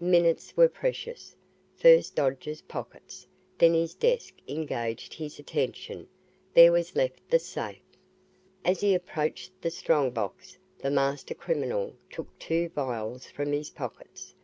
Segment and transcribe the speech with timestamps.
[0.00, 1.36] Minutes were precious.
[1.76, 3.28] First Dodge's pockets,
[3.58, 6.08] then his desk engaged his attention.
[6.52, 7.78] There was left the safe.
[8.64, 14.34] As he approached the strong box, the master criminal took two vials from his pockets.